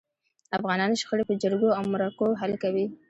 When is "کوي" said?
2.63-2.85